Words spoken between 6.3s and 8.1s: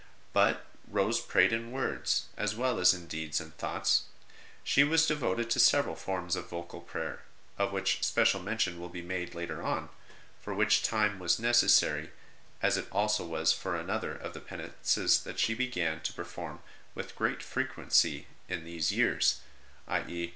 of vocal prayer, of which